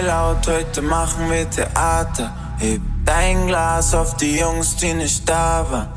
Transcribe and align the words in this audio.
laut, 0.00 0.46
heute 0.46 0.82
machen 0.82 1.30
wir 1.30 1.48
Theater. 1.48 2.32
Heb 2.58 2.80
dein 3.04 3.46
Glas 3.46 3.94
auf 3.94 4.16
die 4.16 4.38
Jungs, 4.38 4.76
die 4.76 4.94
nicht 4.94 5.28
da 5.28 5.66
waren. 5.70 5.88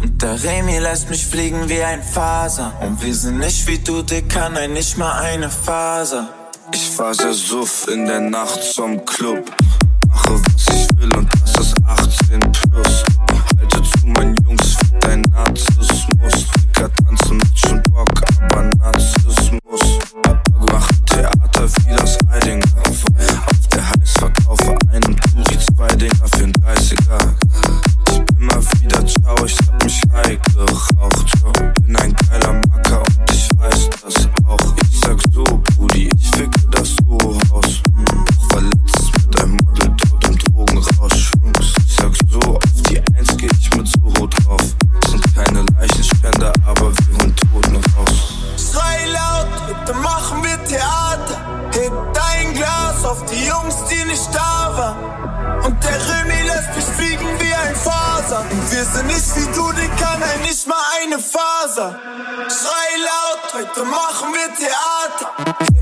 Und 0.00 0.22
der 0.22 0.42
Remy 0.42 0.78
lässt 0.78 1.10
mich 1.10 1.26
fliegen 1.26 1.68
wie 1.68 1.82
ein 1.82 2.02
Faser. 2.02 2.72
Und 2.80 3.02
wir 3.02 3.14
sind 3.14 3.38
nicht 3.38 3.66
wie 3.66 3.78
du, 3.78 4.02
Dicker, 4.02 4.48
nein, 4.48 4.72
nicht 4.72 4.96
mal 4.96 5.20
eine 5.20 5.50
Faser. 5.50 6.28
Ich 6.72 6.88
fahr 6.88 7.14
sehr 7.14 7.34
suff 7.34 7.88
in 7.88 8.06
der 8.06 8.20
Nacht 8.20 8.62
zum 8.62 9.04
Club. 9.04 9.50
Mache 10.08 10.34
was 10.34 10.74
ich 10.74 10.88
will 10.98 11.16
und 11.16 11.28
das 11.42 11.66
ist 11.66 11.74
18 11.86 12.40
plus. 12.40 13.04
Auf 53.10 53.24
die 53.24 53.44
Jungs, 53.44 53.74
die 53.90 54.04
nicht 54.04 54.28
da 54.32 54.72
waren. 54.76 55.64
Und 55.64 55.82
der 55.82 55.98
Remy 56.08 56.42
lässt 56.42 56.76
mich 56.76 56.84
fliegen 56.84 57.28
wie 57.40 57.52
ein 57.52 57.74
Faser. 57.74 58.44
Wir 58.70 58.84
sind 58.84 59.06
nicht 59.08 59.36
wie 59.36 59.46
du, 59.52 59.72
Dicker, 59.72 60.16
nein, 60.20 60.40
nicht 60.42 60.66
mal 60.68 60.82
eine 61.02 61.18
Faser. 61.18 61.98
Schrei 62.48 62.88
laut, 63.10 63.54
heute 63.54 63.84
machen 63.84 64.32
wir 64.32 64.48
Theater. 64.54 65.79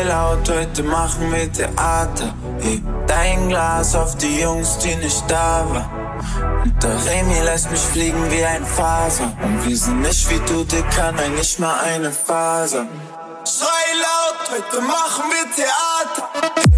Schrei 0.00 0.08
laut, 0.08 0.48
heute 0.48 0.82
machen 0.82 1.30
wir 1.30 1.52
Theater. 1.52 2.32
Heb 2.60 2.80
dein 3.06 3.50
Glas 3.50 3.94
auf 3.94 4.16
die 4.16 4.40
Jungs, 4.40 4.78
die 4.78 4.94
nicht 4.96 5.30
da 5.30 5.66
waren. 5.68 6.62
Und 6.62 6.82
der 6.82 7.04
Remy 7.04 7.40
lässt 7.44 7.70
mich 7.70 7.80
fliegen 7.80 8.30
wie 8.30 8.42
ein 8.42 8.64
Faser. 8.64 9.30
Und 9.42 9.66
wir 9.66 9.76
sind 9.76 10.00
nicht 10.00 10.30
wie 10.30 10.38
du, 10.46 10.64
Dicker, 10.64 11.12
nein, 11.12 11.34
nicht 11.34 11.58
mal 11.58 11.80
eine 11.80 12.10
Faser. 12.12 12.86
Schrei 13.44 13.90
laut, 14.00 14.50
heute 14.50 14.80
machen 14.80 15.24
wir 15.30 15.44
Theater. 15.54 16.69